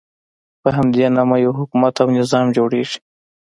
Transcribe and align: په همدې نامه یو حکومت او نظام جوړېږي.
په 0.61 0.69
همدې 0.77 1.05
نامه 1.17 1.35
یو 1.45 1.53
حکومت 1.59 1.95
او 2.03 2.07
نظام 2.19 2.45
جوړېږي. 2.57 2.97